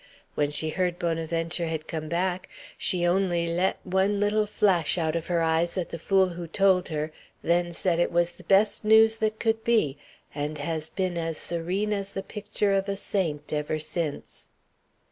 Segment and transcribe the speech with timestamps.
[0.33, 5.27] When she heard Bonaventure had come back, she only let one little flash out of
[5.27, 7.11] her eyes at the fool who told her,
[7.43, 9.99] then said it was the best news that could be,
[10.33, 14.47] and has been as serene as the picture of a saint ever since."